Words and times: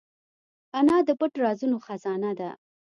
انا 0.77 0.97
د 1.07 1.09
پټ 1.19 1.31
رازونو 1.43 1.77
خزانه 1.85 2.31
ده 2.39 2.49